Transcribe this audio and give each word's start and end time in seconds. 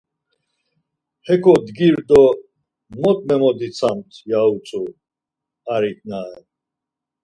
Heko 1.27 1.53
dgir 1.65 1.95
do 2.09 2.21
mot 3.01 3.19
memodzitsamt 3.27 4.09
ya 4.29 4.41
utzu 4.55 4.81
arik 5.73 5.99
na 6.09 6.19
ren. 6.31 6.43